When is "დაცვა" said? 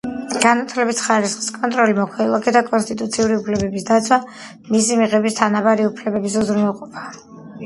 3.91-4.19